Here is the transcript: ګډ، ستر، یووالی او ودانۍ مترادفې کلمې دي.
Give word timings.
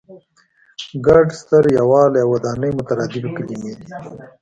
ګډ، 1.05 1.27
ستر، 1.39 1.63
یووالی 1.77 2.19
او 2.23 2.29
ودانۍ 2.33 2.71
مترادفې 2.79 3.29
کلمې 3.37 3.73
دي. 3.77 3.83